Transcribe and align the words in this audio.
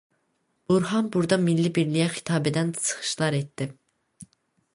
Burhan 0.71 1.11
burda 1.15 1.37
milli 1.43 1.73
birliyə 1.75 2.09
xitab 2.17 2.51
edən 2.53 2.73
çıxışlar 2.87 3.39
etdi. 3.43 3.73